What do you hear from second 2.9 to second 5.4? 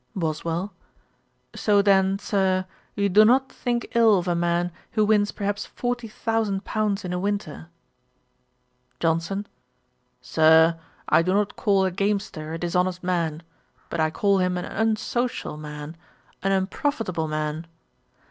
you do not think ill of a man who wins